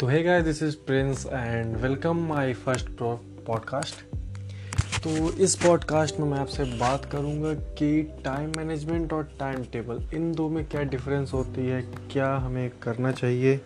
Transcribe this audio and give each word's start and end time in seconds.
तो 0.00 0.06
है 0.06 0.22
guys 0.22 0.44
this 0.44 0.62
is 0.62 0.76
Prince 0.76 1.26
and 1.26 1.76
welcome 1.76 2.16
my 2.26 2.52
first 2.54 2.86
podcast 3.46 4.00
तो 5.04 5.32
इस 5.32 5.54
पॉडकास्ट 5.54 6.20
में 6.20 6.26
मैं 6.28 6.38
आपसे 6.38 6.64
बात 6.64 7.04
करूँगा 7.04 7.54
कि 7.54 8.02
टाइम 8.24 8.52
मैनेजमेंट 8.56 9.12
और 9.12 9.22
टाइम 9.38 9.62
टेबल 9.62 10.08
इन 10.14 10.32
दो 10.32 10.48
में 10.48 10.64
क्या 10.64 10.82
डिफरेंस 10.82 11.32
होती 11.32 11.66
है, 11.66 11.82
क्या 12.12 12.34
हमें 12.36 12.70
करना 12.82 13.12
चाहिए, 13.12 13.60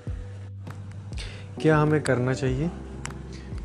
क्या 1.61 1.79
हमें 1.79 2.01
करना 2.01 2.35
चाहिए। 2.35 2.71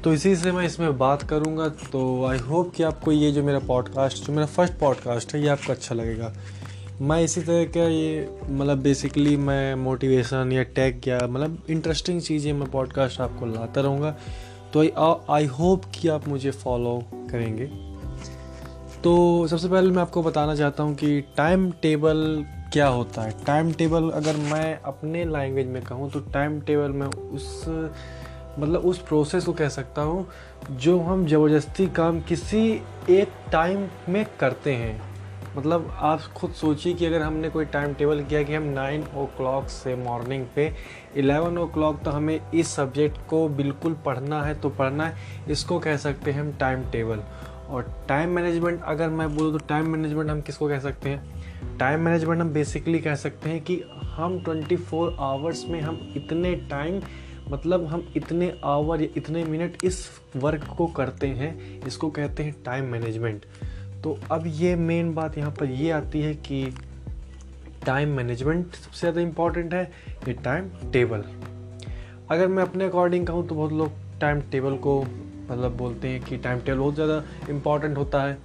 तो 0.04 0.14
इसी 0.14 0.36
से 0.36 0.52
मैं 0.52 0.66
इसमें 0.66 0.98
बात 0.98 1.24
करूँगा। 1.24 1.70
तो 1.70 2.26
आई 2.26 2.38
होप 2.38 2.74
कि 2.76 2.84
आपको 2.84 3.12
ये 3.12 3.32
जो 3.32 3.44
मेरा 3.44 3.60
पॉडकास्ट 3.60 4.24
जो 4.24 4.34
मेरा 4.34 4.46
फ़र्स्ट 4.46 4.74
पॉडकास्ट 4.74 5.36
है, 5.36 5.42
ये 5.42 5.48
आपको 5.48 5.72
अच्छा 5.72 5.96
लगेगा। 5.96 6.34
मैं 7.02 7.22
इसी 7.24 7.42
तरह 7.42 7.64
का 7.66 7.84
ये 7.84 8.38
मतलब 8.50 8.82
बेसिकली 8.82 9.36
मैं 9.38 9.76
मोटिवेशन 9.76 10.52
या 10.52 10.64
टैग 10.64 11.08
या 11.08 11.18
मतलब 11.22 11.64
इंटरेस्टिंग 11.70 12.22
चीज़ें 12.22 12.52
मैं 12.54 12.70
पॉडकास्ट 12.72 13.22
आपको 13.22 13.46
लाता 13.46 13.82
रहूँगा। 13.82 14.12
तो 14.74 14.84
आई 15.30 15.46
होप 15.46 15.86
कि 15.96 16.08
आप 16.08 16.28
मुझे 16.28 16.52
फॉलो 16.52 16.98
करेंगे। 17.32 17.66
तो 19.04 19.48
सबसे 19.48 19.68
पहले 19.68 19.92
मैं 19.92 20.02
आपको 20.02 20.24
बताना 20.24 20.56
चाहता 20.56 20.84
हूँ 20.84 20.96
कि 20.96 21.22
टाइम 21.38 21.70
टेबल 21.72 22.46
क्या 22.74 22.88
होता 22.88 23.22
है। 23.22 23.32
टाइम 23.46 23.72
टेबल 23.72 24.10
अगर 24.10 24.36
मैं 24.36 24.82
अपने 24.82 25.24
लैंग्वेज 25.26 25.68
में 25.68 25.82
कहूँ 25.84 26.12
तो 26.12 26.20
टाइम 26.20 26.60
टेबल 26.62 26.92
में 26.92 27.08
उस 27.08 27.64
मतलब 28.60 28.82
उस 28.82 28.98
प्रोसेस 28.98 29.46
को 29.46 29.54
कह 29.54 29.70
सकता 29.70 30.02
हूँ, 30.02 30.28
जो 30.72 31.00
हम 31.00 31.26
ज़बरदस्ती 31.28 31.88
काम 31.88 32.22
किसी 32.22 32.82
एक 33.10 33.30
टाइम 33.52 33.88
में 34.10 34.26
करते 34.40 34.74
हैं। 34.74 35.13
मतलब 35.58 35.98
आप 36.00 36.22
खुद 36.22 36.52
सोचिए 36.52 36.94
कि 36.94 37.06
अगर 37.06 37.22
हमने 37.22 37.50
कोई 37.50 37.66
टाइम 37.66 37.94
टेबल 37.94 38.24
किया 38.24 38.44
कि 38.44 38.56
हम 38.56 38.64
नाइन 38.64 39.04
ओ 39.16 39.26
क्लॉक 39.26 39.68
से 39.68 39.96
मॉर्निंग 39.96 40.46
पे 40.56 40.74
इलेवन 41.18 41.58
ओ 41.58 41.66
क्लॉक 41.66 42.00
तो 42.04 42.12
हमें 42.12 42.52
इस 42.52 42.68
सब्जेक्ट 42.68 43.18
को 43.30 43.48
बिल्कुल 43.50 43.94
पढ़ना 43.94 44.44
है 44.44 44.56
तो 44.62 44.70
पढ़ना 44.70 45.06
है। 45.06 45.16
इसको 45.50 45.80
कह 45.80 45.98
सकते 45.98 46.32
हैं 46.32 46.42
हम 46.42 46.52
टाइम 46.52 46.84
टेबल 46.92 47.24
और 47.70 48.06
टाइम 48.10 48.30
मैनेजमेंट 48.30 48.82
अगर 48.84 49.10
मैं 49.10 49.36
बोलूँ 49.36 49.52
तो 49.52 49.58
टाइम 49.58 49.88
मैनेजमेंट 49.88 50.30
हम 50.30 50.42
किसको 50.42 50.68
कह 50.68 50.80
सकते 50.80 51.10
हैं? 51.10 51.78
टाइम 51.78 52.00
मैनेजमेंट 52.00 52.42
हम 52.42 52.50
बेसिकली 52.50 53.00
कह 53.00 53.16
सकते 53.16 53.50
हैं 53.50 53.62
कि 53.62 53.82
हम 54.04 54.44
24 54.44 55.16
आवर्स 55.20 55.66
में 55.70 55.82
हम 55.82 56.14
इतने 56.16 56.56
टाइम 56.56 57.02
मतलब 57.50 57.86
हम 57.86 58.14
इतने 58.16 58.54
आवर 58.64 59.02
या 59.02 59.08
इतने 59.18 59.44
मिनट 59.44 59.78
इस 59.84 60.10
वर्क 60.36 60.64
को 60.78 60.88
करते 60.88 61.28
हैं, 61.28 61.82
इसको 61.88 62.10
कहते 62.10 62.44
हैं 62.44 62.56
टाइम 62.66 62.86
मैनेजमेंट 62.86 63.46
तो 64.04 64.18
अब 64.32 64.44
ये 64.48 64.76
मेन 64.76 65.14
बात 65.16 65.38
यहाँ 65.38 65.52
पर 65.52 65.66
ये 65.66 65.92
आती 65.92 66.22
है 66.22 66.34
कि 66.48 66.66
टाइम 67.86 68.10
मैनेजमेंट 68.10 68.76
सबसे 68.76 69.00
ज़्यादा 69.00 69.22
इंपॉर्टेंट 69.22 69.74
है, 69.74 69.84
ये 70.28 70.34
टाइम 70.34 70.70
टेबल 70.92 71.24
अगर 72.32 72.48
मैं 72.48 72.64
अपने 72.64 72.86
अकॉर्डिंग 72.86 73.28
कहूँ 73.28 73.48
तो 73.48 73.56
बहुत 73.56 73.72
लोग 73.74 73.92
टाइम 74.22 74.42
टेबल 74.52 74.76
को 74.78 75.02
मतलब 75.02 75.76
बोलते 75.78 76.08
हैं 76.08 76.24
कि 76.24 76.38
टाइम 76.38 76.60
टेबल 76.60 76.80
बहुत 76.80 76.96
ज़्यादा 76.96 77.24
इंपॉर्टेंट 77.50 77.98
होता 77.98 78.24
है, 78.24 78.38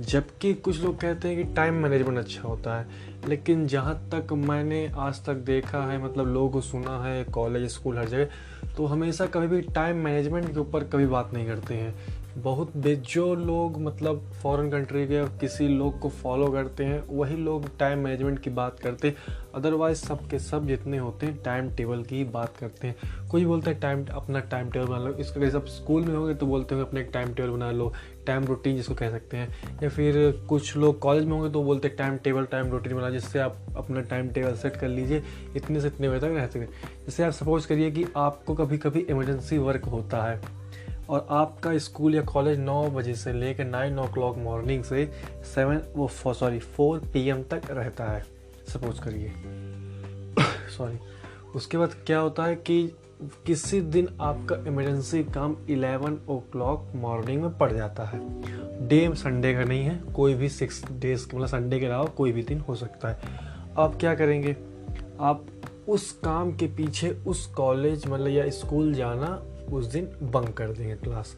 जबकि 0.00 0.52
कुछ 0.54 0.82
लोग 0.82 1.00
कहते 1.00 1.28
हैं 1.28 1.36
कि 1.36 1.54
टाइम 1.54 1.74
मैनेजमेंट 1.74 2.18
अच्छा 2.18 2.42
होता 2.42 2.78
है। 2.78 3.13
लेकिन 3.28 3.66
जहाँ 3.66 3.94
तक 4.14 4.32
मैंने 4.32 4.86
आज 4.96 5.24
तक 5.26 5.34
देखा 5.46 5.84
है 5.86 6.02
मतलब 6.04 6.32
लोगों 6.34 6.50
को 6.50 6.60
सुना 6.60 7.02
है, 7.04 7.24
कॉलेज, 7.24 7.70
स्कूल, 7.70 7.98
हर 7.98 8.08
जगह 8.08 8.28
तो 8.76 8.86
हमेशा 8.86 9.26
कभी 9.26 9.46
भी 9.46 9.60
टाइम 9.62 9.96
मैनेजमेंट 9.96 10.52
के 10.54 10.60
ऊपर 10.60 10.84
कभी 10.84 11.06
बात 11.06 11.32
नहीं 11.34 11.46
करते 11.46 11.74
हैं। 11.74 11.94
बहुत 12.36 12.72
जो 12.76 13.34
लोग 13.34 13.80
मतलब 13.82 14.22
फॉरेन 14.42 14.70
कंट्री 14.70 15.06
के 15.06 15.24
किसी 15.38 15.66
लोग 15.68 15.98
को 16.00 16.08
फॉलो 16.08 16.46
करते 16.52 16.84
हैं, 16.84 17.02
वही 17.08 17.36
लोग 17.36 17.66
टाइम 17.78 17.98
मैनेजमेंट 17.98 18.38
की 18.38 18.50
बात 18.50 18.80
करते 18.80 19.08
हैं। 19.08 19.36
अदरवाइज़ 19.54 19.98
सब 19.98 20.26
के 20.28 20.38
सब 20.38 20.66
जितने 20.66 20.98
होते 20.98 21.26
हैं 21.26 21.42
टाइम 21.42 21.70
टेबल 21.70 22.02
की 22.02 22.24
बात 22.24 22.56
करते 22.60 22.88
हैं। 22.88 23.28
कोई 23.30 23.44
बोलता 23.44 23.70
है 23.70 23.78
टाइम 23.80 24.04
अपना 24.06 24.40
टाइम 24.40 24.70
टेबल 24.70 24.86
बना 24.86 24.98
लो। 24.98 25.14
इसका 25.14 25.40
कहीं 25.40 25.50
सब 25.50 25.66
स्कूल 25.66 26.02
में 26.02 26.14
होंगे 26.14 26.34
तो 26.34 26.46
बोलते 26.46 26.74
हैं 26.74 26.82
अपना 26.82 27.00
एक 27.00 27.10
टाइम 27.14 27.34
टेबल 27.34 27.50
बना 27.50 27.70
लो। 27.70 27.92
टाइम 28.26 28.44
रूटीन 28.44 28.76
जिसको 28.76 28.94
कह 28.94 29.10
सकते 29.10 29.36
हैं। 29.36 29.48
या 29.82 29.88
फिर 29.88 30.44
कुछ 30.48 30.76
लोग 30.76 30.98
कॉलेज 30.98 31.24
में 31.24 31.32
होंगे 31.32 31.50
तो 31.50 31.62
बोलते 31.62 31.88
हैं 31.88 31.96
टाइम 31.96 32.16
टेबल 32.16 32.44
टाइम 32.44 32.70
रूटीन 32.70 32.94
बना 32.96 33.10
जिससे 33.14 33.38
आप 33.38 33.56
अपना 33.76 34.00
टाइम 34.00 34.28
टेबल 34.28 34.54
सेट 34.54 34.76
कर 34.76 34.88
लीजिए, 34.88 35.22
इतने 35.56 35.80
से 35.80 35.86
इतने 35.86 36.08
बजे 36.08 36.18
तक 36.18 36.24
रह 36.24 36.46
सकें। 36.46 36.66
जैसे 37.04 37.24
आप 37.24 37.32
सपोज़ 37.32 37.68
करिए 37.68 37.90
कि 37.90 38.06
आपको 38.16 38.54
कभी 38.54 38.78
कभी 38.78 39.00
इमरजेंसी 39.00 39.58
वर्क 39.58 39.84
होता 39.84 40.22
है 40.22 40.40
और 41.08 41.26
आपका 41.30 41.78
स्कूल 41.78 42.14
या 42.14 42.22
कॉलेज 42.22 42.58
नौ 42.58 42.90
बजे 42.90 43.14
से 43.14 43.32
लेकर 43.32 43.64
नाइन 43.64 43.98
ओ 43.98 44.06
क्लॉक 44.06 44.36
मॉर्निंग 44.38 44.84
से 44.84 45.10
सेवन 45.54 45.82
वो 45.96 46.08
सॉरी 46.34 46.58
फोर 46.58 46.98
पी 46.98 47.42
तक 47.42 47.62
रहता 47.70 48.04
है 48.04 48.26
सपोज़ 48.68 49.00
करिए। 49.00 49.32
सॉरी 50.78 50.98
उसके 51.54 51.78
बाद 51.78 51.94
क्या 52.06 52.18
होता 52.18 52.44
है 52.44 52.54
कि 52.56 52.96
किसी 53.46 53.80
दिन 53.80 54.08
आपका 54.20 54.56
इमरजेंसी 54.66 55.24
काम 55.24 55.56
इलेवन 55.68 56.18
ओ 56.28 56.38
क्लॉक 56.38 56.92
मॉर्निंग 56.94 57.42
में 57.42 57.58
पड़ 57.58 57.72
जाता 57.72 58.04
है। 58.04 58.20
डे 58.88 59.14
संडे 59.14 59.54
का 59.54 59.64
नहीं 59.64 59.84
है, 59.84 60.00
कोई 60.16 60.34
भी 60.34 60.48
सिक्स 60.48 60.84
डेज़ 60.92 61.26
मतलब 61.34 61.46
संडे 61.46 61.80
के 61.80 61.86
अलावा 61.86 62.04
कोई 62.04 62.32
भी 62.32 62.42
दिन 62.42 62.60
हो 62.60 62.74
सकता 62.74 63.08
है। 63.08 63.18
आप 63.78 63.96
क्या 63.96 64.14
करेंगे? 64.14 64.56
आप 65.20 65.46
उस 65.88 66.12
काम 66.24 66.52
के 66.52 66.66
पीछे 66.66 67.10
उस 67.26 67.46
कॉलेज 67.46 68.06
मतलब 68.06 68.28
या 68.28 68.50
स्कूल 68.50 68.94
जाना 68.94 69.42
उस 69.72 69.86
दिन 69.86 70.04
बंक 70.22 70.56
कर 70.56 70.68
देंगे 70.68 70.94
क्लास 70.94 71.36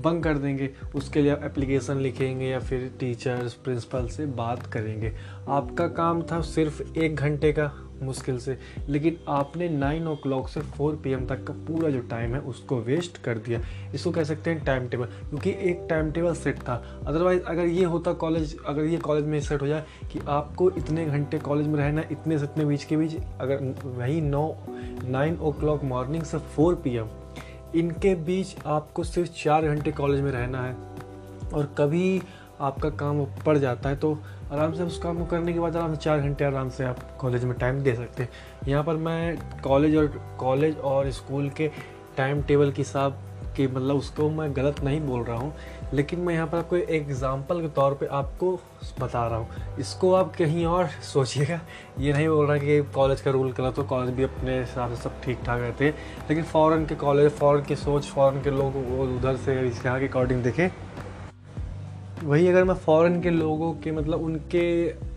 बंक 0.00 0.24
कर 0.24 0.38
देंगे, 0.38 0.70
उसके 0.94 1.22
लिए 1.22 1.32
आप 1.32 1.42
एप्लीकेशन 1.44 1.96
लिखेंगे 1.96 2.46
या 2.46 2.58
फिर 2.60 2.92
टीचर्स 3.00 3.54
प्रिंसिपल 3.54 4.08
से 4.08 4.26
बात 4.26 4.66
करेंगे। 4.66 5.12
आपका 5.48 5.88
काम 5.88 6.22
था 6.22 6.40
सिर्फ़ 6.40 6.98
एक 6.98 7.16
घंटे 7.16 7.52
का। 7.52 7.87
मुश्किल 8.02 8.38
से। 8.38 8.58
लेकिन 8.88 9.16
आपने 9.28 9.68
नाइन 9.68 10.08
ओ 10.08 10.14
क्लॉक 10.16 10.48
से 10.48 10.60
फोर 10.60 10.96
पी 10.96 11.16
तक 11.16 11.44
का 11.44 11.54
पूरा 11.54 11.90
जो 11.90 12.00
टाइम 12.00 12.34
है, 12.34 12.40
उसको 12.40 12.76
वेस्ट 12.76 13.18
कर 13.18 13.38
दिया। 13.38 13.60
इसको 13.94 14.10
कह 14.10 14.24
सकते 14.24 14.50
हैं 14.50 14.64
टाइम 14.64 14.88
टेबल 14.88 15.04
क्योंकि 15.04 15.50
एक 15.50 15.86
टाइम 15.90 16.12
टेबल 16.12 16.34
सेट 16.34 16.58
था। 16.58 17.04
अदरवाइज़ 17.06 17.42
अगर 17.42 17.64
ये 17.64 17.84
होता 17.84 18.12
कॉलेज 18.12 18.56
अगर 18.66 18.84
ये 18.84 18.96
कॉलेज 18.96 19.24
में 19.24 19.40
सेट 19.40 19.62
हो 19.62 19.66
जाए 19.66 19.84
कि 20.12 20.20
आपको 20.28 20.70
इतने 20.70 21.06
घंटे 21.06 21.38
कॉलेज 21.38 21.66
में 21.66 21.76
रहना, 21.76 22.02
इतने 22.12 22.38
से 22.38 22.44
इतने 22.44 22.64
बीच 22.64 22.84
के 22.84 22.96
बीच, 22.96 23.16
अगर 23.40 23.74
वही 23.84 24.20
नौ 24.20 24.56
नाइन 25.04 25.38
ओ 25.40 25.52
क्लॉक 25.52 25.84
मॉर्निंग 25.84 26.22
से 26.22 26.38
फोर 26.38 26.74
पी 26.74 27.00
इनके 27.78 28.14
बीच 28.14 28.56
आपको 28.66 29.04
सिर्फ़ 29.04 29.30
चार 29.44 29.66
घंटे 29.66 29.92
कॉलेज 29.92 30.20
में 30.20 30.30
रहना 30.30 30.62
है। 30.62 30.76
और 31.54 31.74
कभी 31.78 32.22
आपका 32.60 32.90
काम 32.96 33.24
पड़ 33.46 33.56
जाता 33.58 33.88
है 33.88 33.96
तो 33.96 34.12
आराम 34.52 34.72
से 34.74 34.82
उस 34.82 34.98
काम 34.98 35.18
को 35.18 35.24
करने 35.26 35.52
के 35.52 35.60
बाद 35.60 35.76
आराम 35.76 35.94
से 35.94 36.00
चार 36.00 36.20
घंटे 36.20 36.44
आराम 36.44 36.68
से 36.70 36.84
आप 36.84 37.16
कॉलेज 37.20 37.44
में 37.44 37.56
टाइम 37.58 37.80
दे 37.82 37.94
सकते 37.94 38.22
हैं। 38.22 38.30
यहाँ 38.68 38.84
पर 38.84 38.96
मैं 38.98 39.60
कॉलेज 39.62 39.96
और 39.96 40.06
कॉलेज 40.40 40.78
और 40.78 41.10
स्कूल 41.12 41.48
के 41.50 41.70
टाइम 42.16 42.42
टेबल 42.42 42.70
के 42.72 42.82
हिसाब 42.82 43.24
के 43.56 43.66
मतलब 43.66 43.96
उसको 43.96 44.28
मैं 44.30 44.50
गलत 44.56 44.80
नहीं 44.84 45.00
बोल 45.00 45.22
रहा 45.24 45.36
हूँ, 45.36 45.52
लेकिन 45.94 46.20
मैं 46.20 46.34
यहाँ 46.34 46.46
पर 46.46 46.58
आपको 46.58 46.76
एक 46.76 46.90
एग्ज़ाम्पल 46.92 47.60
के 47.60 47.68
तौर 47.76 47.94
पे 48.00 48.06
आपको 48.06 48.52
बता 49.00 49.26
रहा 49.26 49.38
हूँ। 49.38 49.76
इसको 49.80 50.12
आप 50.14 50.34
कहीं 50.36 50.64
और 50.66 50.88
सोचिएगा। 51.04 51.60
ये 52.00 52.12
नहीं 52.12 52.28
बोल 52.28 52.46
रहा 52.46 52.56
कि 52.58 52.80
कॉलेज 52.94 53.20
का 53.20 53.30
रूल 53.30 53.52
गलत 53.52 53.78
हो 53.78 53.84
कॉलेज 53.84 54.14
भी 54.14 54.22
अपने 54.22 54.58
हिसाब 54.58 54.94
से 54.94 55.02
सब 55.02 55.20
ठीक 55.22 55.38
ठाक 55.46 55.60
रहते 55.60 55.84
हैं, 55.84 55.94
लेकिन 56.28 56.44
फ़ॉरन 56.44 56.86
के 56.86 56.94
कॉलेज 56.96 57.30
फ़ॉरन 57.32 57.64
की 57.64 57.76
सोच 57.76 58.06
फ़ॉरन 58.06 58.42
के 58.42 58.50
लोग 58.50 58.76
उधर 59.00 59.36
से 59.36 59.54
यहाँ 59.54 59.98
के 60.00 60.08
अकॉर्डिंग 60.08 60.42
देखें। 60.42 60.68
वही 62.24 62.46
अगर 62.48 62.64
मैं 62.64 62.74
फ़ॉरन 62.74 63.20
के 63.22 63.30
लोगों 63.30 63.72
के 63.74 63.92
मतलब 63.92 64.22
उनके 64.22 64.62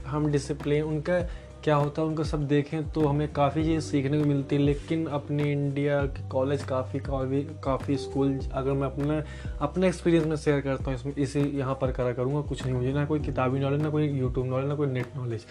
हम 0.07 0.31
डिसिप्लिन 0.31 0.83
उनका 0.83 1.19
क्या 1.63 1.75
होता 1.75 2.01
है, 2.01 2.07
उनको 2.07 2.23
सब 2.23 2.45
देखें 2.47 2.89
तो 2.91 3.05
हमें 3.05 3.31
काफ़ी 3.33 3.63
चीज़ 3.63 3.83
सीखने 3.83 4.19
को 4.19 4.25
मिलती 4.25 4.55
है। 4.55 4.61
लेकिन 4.61 5.05
अपने 5.07 5.51
इंडिया 5.51 5.99
के 6.05 6.27
कॉलेज 6.29 6.63
काफ़ी 6.63 6.99
काफ़ी 6.99 7.41
काफ़ी 7.63 7.97
स्कूल 7.97 8.39
अगर 8.53 8.71
मैं 8.71 8.87
अपना, 8.87 9.21
अपने 9.61 9.87
एक्सपीरियंस 9.87 10.25
में 10.27 10.35
शेयर 10.35 10.61
करता 10.61 10.83
हूँ, 10.83 10.93
इसमें, 10.95 11.13
इसी 11.15 11.39
यहाँ 11.59 11.75
पर 11.81 11.91
करा 11.91 12.13
करूँगा, 12.13 12.41
कुछ 12.41 12.63
नहीं, 12.65 12.75
मुझे 12.75 12.93
ना 12.93 13.05
कोई 13.05 13.19
किताबी 13.19 13.59
नॉलेज 13.59 13.81
ना 13.81 13.89
कोई 13.89 14.07
यूट्यूब 14.07 14.45
नॉलेज 14.45 14.69
ना 14.69 14.75
कोई 14.75 14.87
नेट 14.87 15.17
नॉलेज 15.17 15.45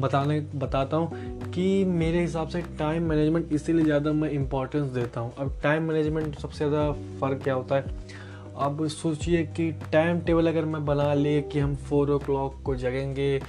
बताने, 0.00 0.40
बताता 0.54 0.96
हूँ 0.96 1.50
कि 1.50 1.84
मेरे 1.84 2.20
हिसाब 2.20 2.48
से 2.48 2.62
टाइम 2.78 3.08
मैनेजमेंट 3.08 3.52
इसीलिए 3.52 3.84
ज़्यादा 3.84 4.12
मैं 4.12 4.30
इंपॉर्टेंस 4.30 4.88
देता 4.88 5.20
हूँ। 5.20 5.34
अब 5.38 5.58
टाइम 5.62 5.82
मैनेजमेंट 5.82 6.38
सबसे 6.38 6.68
ज़्यादा 6.68 6.90
फ़र्क 7.20 7.42
क्या 7.44 7.54
होता 7.54 7.76
है? 7.76 8.20
अब 8.56 8.86
सोचिए 8.86 9.42
कि 9.46 9.72
टाइम 9.72 10.20
टेबल 10.20 10.46
अगर 10.46 10.64
मैं 10.64 10.84
बना 10.84 11.14
ले 11.14 11.42
कि 11.42 11.58
हम 11.58 11.74
फोर 11.74 12.10
ओ 12.10 12.18
क्लॉक 12.18 12.62
को 12.62 12.74
जगेंगे, 12.76 13.42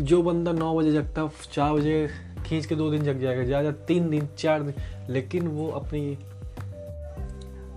जो 0.00 0.22
बंदा 0.22 0.52
नौ 0.52 0.78
बजे 0.78 0.92
जगता 0.92 1.22
है 1.22 1.30
चार 1.52 1.72
बजे 1.72 2.08
खींच 2.46 2.66
के 2.66 2.74
दो 2.74 2.90
दिन 2.90 3.02
जग 3.02 3.18
जाएगा, 3.18 3.44
ज़्यादा 3.44 3.70
तीन 3.70 4.10
दिन, 4.10 4.28
चार 4.38 4.62
दिन। 4.62 4.74
लेकिन 5.10 5.48
वो 5.48 5.68
अपनी, 5.68 6.18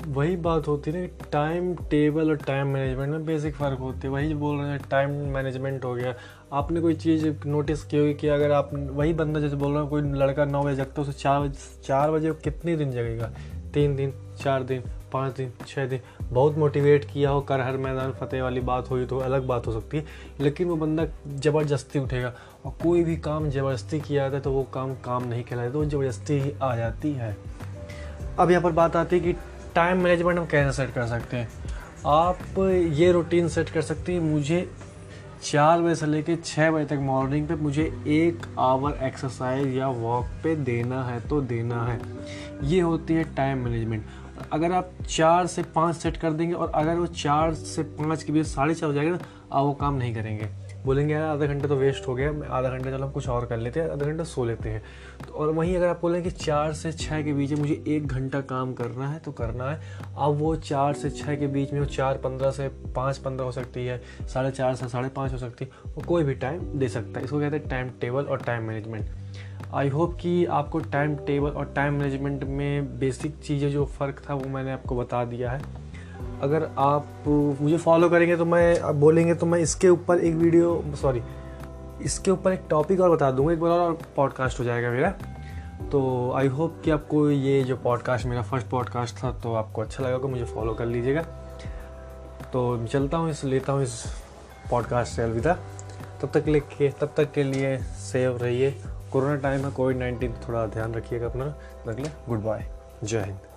वही 0.07 0.35
बात 0.35 0.67
होती 0.67 0.91
है 0.91 1.01
ना 1.01 1.29
टाइम 1.31 1.75
टेबल 1.75 2.29
और 2.29 2.37
टाइम 2.37 2.67
मैनेजमेंट 2.67 3.09
में 3.09 3.25
बेसिक 3.25 3.55
फ़र्क 3.55 3.79
होती 3.79 3.99
है। 4.03 4.09
वही 4.09 4.33
बोल 4.33 4.57
रहे 4.57 4.69
हैं 4.69 4.79
टाइम 4.91 5.09
मैनेजमेंट 5.11 5.85
हो 5.85 5.93
गया। 5.95 6.13
आपने 6.53 6.81
कोई 6.81 6.93
चीज़ 6.93 7.27
नोटिस 7.45 7.83
की 7.83 7.97
होगी 7.97 8.13
कि 8.13 8.27
अगर 8.27 8.51
आप, 8.51 8.69
वही 8.73 9.13
बंदा 9.13 9.39
जैसे 9.39 9.55
बोल 9.55 9.71
रहे 9.71 9.81
हैं, 9.81 9.89
कोई 9.89 10.01
लड़का 10.01 10.45
नौ 10.45 10.63
बजे 10.63 10.75
जगता 10.75 11.01
है, 11.01 11.07
उसे 11.07 11.19
चार 11.19 11.41
बजे 11.41 11.81
चार 11.83 12.11
बजे 12.11 12.33
कितने 12.33 12.75
दिन 12.75 12.91
जगेगा? 12.91 13.31
तीन 13.73 13.95
दिन, 13.95 14.13
चार 14.39 14.63
दिन, 14.63 14.83
पाँच 15.13 15.35
दिन 15.35 15.51
छः 15.67 15.87
दिन। 15.87 15.99
बहुत 16.23 16.57
मोटिवेट 16.57 17.05
किया 17.05 17.29
हो, 17.29 17.41
कर 17.41 17.61
हर 17.61 17.77
मैदान 17.77 18.11
फतेह 18.11 18.43
वाली 18.43 18.61
बात 18.61 18.89
हुई 18.91 19.05
तो 19.05 19.17
अलग 19.19 19.47
बात 19.47 19.67
हो 19.67 19.71
सकती 19.71 19.97
है। 19.97 20.05
लेकिन 20.41 20.67
वो 20.67 20.75
बंदा 20.75 21.05
ज़बरदस्ती 21.27 21.99
उठेगा 21.99 22.33
और 22.65 22.73
कोई 22.83 23.03
भी 23.03 23.15
काम 23.19 23.49
ज़बरदस्ती 23.49 23.99
किया 23.99 24.23
जाता 24.23 24.35
है 24.35 24.41
तो 24.41 24.51
वो 24.51 24.63
काम 24.73 24.93
काम 25.05 25.27
नहीं 25.27 25.43
कहलाता 25.43 25.71
तो 25.71 25.85
ज़बरदस्ती 25.85 26.39
ही 26.39 26.53
आ 26.63 26.75
जाती 26.75 27.11
है। 27.13 27.35
अब 28.39 28.51
यहाँ 28.51 28.63
पर 28.63 28.71
बात 28.71 28.95
आती 28.95 29.15
है 29.15 29.21
कि 29.23 29.33
टाइम 29.75 30.03
मैनेजमेंट 30.03 30.39
हम 30.39 30.45
कैसे 30.45 30.71
सेट 30.77 30.93
कर 30.93 31.07
सकते 31.07 31.37
हैं? 31.37 31.49
आप 32.07 32.59
ये 32.93 33.11
रूटीन 33.11 33.47
सेट 33.47 33.69
कर 33.69 33.81
सकते 33.81 34.13
हैं, 34.13 34.19
मुझे 34.21 34.69
चार 35.43 35.81
बजे 35.81 35.95
से 35.95 36.05
लेकर 36.05 36.35
छः 36.45 36.69
बजे 36.71 36.85
तक 36.85 36.99
मॉर्निंग 37.01 37.47
पे 37.47 37.55
मुझे 37.55 37.83
एक 38.07 38.45
आवर 38.59 38.97
एक्सरसाइज 39.03 39.75
या 39.75 39.87
वॉक 39.89 40.25
पे 40.43 40.55
देना 40.55 41.03
है 41.03 41.19
तो 41.27 41.39
देना 41.43 41.83
है। 41.85 41.99
ये 42.63 42.79
होती 42.81 43.13
है 43.13 43.23
टाइम 43.35 43.63
मैनेजमेंट 43.63 44.05
अगर 44.51 44.71
आप 44.71 44.91
चार 45.09 45.47
से 45.47 45.63
पाँच 45.75 45.95
सेट 45.95 46.17
कर 46.17 46.31
देंगे 46.31 46.53
और 46.53 46.71
अगर 46.75 46.95
वो 46.95 47.05
चार 47.05 47.53
से 47.53 47.83
पाँच 47.83 48.23
के 48.23 48.33
बीच 48.33 48.45
साढ़े 48.47 48.73
चार 48.73 48.87
हो 48.89 48.93
जाएगा 48.93 49.11
ना, 49.11 49.19
आप 49.51 49.65
वो 49.65 49.73
काम 49.73 49.95
नहीं 49.95 50.13
करेंगे. 50.15 50.49
बोलेंगे, 50.85 51.13
यार, 51.13 51.23
आधा 51.23 51.45
घंटा 51.45 51.67
तो 51.67 51.75
वेस्ट 51.75 52.07
हो 52.07 52.13
गया 52.15 52.29
आधा 52.49 52.69
घंटा 52.69 52.91
चलो 52.91 53.05
हम 53.05 53.11
कुछ 53.11 53.27
और 53.29 53.45
कर 53.45 53.57
लेते 53.57 53.79
हैं, 53.79 53.89
आधा 53.89 54.05
घंटा 54.05 54.23
सो 54.23 54.45
लेते 54.45 54.69
हैं. 54.69 54.81
तो 55.27 55.33
और 55.33 55.49
वहीं 55.49 55.75
अगर 55.77 55.87
आप 55.87 55.99
बोलें 56.01 56.21
कि 56.23 56.31
चार 56.31 56.73
से 56.73 56.91
छः 56.91 57.23
के 57.23 57.33
बीच 57.33 57.51
में 57.51 57.59
मुझे 57.59 57.83
एक 57.87 58.07
घंटा 58.07 58.41
काम 58.41 58.73
करना 58.73 59.07
है 59.07 59.19
तो 59.19 59.31
करना 59.31 59.69
है. 59.71 59.79
अब 60.17 60.37
वो 60.37 60.55
चार 60.55 60.93
से 60.93 61.09
छः 61.09 61.35
के 61.35 61.47
बीच 61.47 61.73
में 61.73 61.79
वो 61.79 61.85
चार 61.87 62.17
पंद्रह 62.17 62.51
से 62.51 62.67
पाँच 62.95 63.17
पंद्रह 63.17 63.45
हो 63.45 63.51
सकती 63.51 63.85
है, 63.85 64.01
साढ़े 64.33 64.51
चार 64.51 64.75
से 64.75 64.87
साढ़े 64.87 65.09
पाँच 65.09 65.33
हो 65.33 65.37
सकती 65.37 65.65
है, 65.65 65.71
वो 65.87 66.03
कोई 66.07 66.23
भी 66.23 66.33
टाइम 66.35 66.61
दे 66.79 66.89
सकता 66.89 67.19
है. 67.19 67.25
इसको 67.25 67.39
कहते 67.39 67.57
हैं 67.57 67.67
टाइम 67.69 67.89
टेबल 68.01 68.23
और 68.23 68.41
टाइम 68.41 68.63
मैनेजमेंट 68.63 69.05
आई 69.73 69.89
होप 69.89 70.17
कि 70.21 70.45
आपको 70.45 70.79
टाइम 70.79 71.15
टेबल 71.17 71.49
और 71.49 71.65
टाइम 71.65 71.93
मैनेजमेंट 71.93 72.43
में 72.43 72.99
बेसिक 72.99 73.35
चीज़ें 73.37 73.69
जो 73.71 73.85
फ़र्क 73.85 74.21
था 74.29 74.33
वो 74.33 74.49
मैंने 74.49 74.71
आपको 74.71 74.95
बता 74.95 75.23
दिया 75.25 75.51
है। 75.51 75.61
अगर 76.41 76.69
आप 76.77 77.23
मुझे 77.61 77.77
फॉलो 77.77 78.09
करेंगे 78.09 78.35
तो 78.37 78.45
मैं 78.45 78.99
बोलेंगे 78.99 79.35
तो 79.35 79.45
मैं 79.45 79.59
इसके 79.59 79.89
ऊपर 79.89 80.19
एक 80.19 80.35
वीडियो 80.35 80.83
सॉरी 81.01 81.21
इसके 82.01 82.31
ऊपर 82.31 82.53
एक 82.53 82.61
टॉपिक 82.69 83.01
और 83.01 83.09
बता 83.09 83.31
दूँगा, 83.31 83.53
एक 83.53 83.59
बार 83.59 83.71
और 83.71 83.97
पॉडकास्ट 84.15 84.59
हो 84.59 84.63
जाएगा 84.63 84.91
मेरा। 84.91 85.09
तो 85.91 86.31
आई 86.35 86.47
होप 86.47 86.81
कि 86.85 86.91
आपको 86.91 87.29
ये 87.29 87.61
जो 87.63 87.75
पॉडकास्ट 87.77 88.25
मेरा 88.25 88.41
फ़र्स्ट 88.41 88.67
पॉडकास्ट 88.67 89.23
था 89.23 89.31
तो 89.31 89.53
आपको 89.53 89.81
अच्छा 89.81 90.03
लगा 90.03 90.27
मुझे 90.27 90.45
फॉलो 90.45 90.73
कर 90.73 90.85
लीजिएगा। 90.85 91.21
तो 92.53 92.85
चलता 92.85 93.17
हूँ 93.17 93.29
इस, 93.29 93.43
लेता 93.43 93.73
हूँ 93.73 93.83
इस 93.83 94.03
पॉडकास्ट 94.71 95.15
से 95.15 95.21
अलविदा। 95.21 95.53
तब 96.21 96.31
तक 96.33 96.45
के 96.47 96.89
तब 96.91 97.13
तक 97.17 97.31
के 97.31 97.43
लिए 97.43 97.77
सेव 97.77 98.37
रहिए। 98.37 98.75
कोरोना 99.13 99.35
टाइम 99.35 99.65
है 99.65 99.71
कोविड 99.71 99.97
नाइन्टीन 99.97 100.33
थोड़ा 100.47 100.65
ध्यान 100.67 100.93
रखिएगा 100.93 101.27
अपना। 101.27 101.45
अगले 101.87 102.09
गुड 102.29 102.43
बाय 102.43 102.65
जय 103.03 103.21
हिंद। 103.21 103.50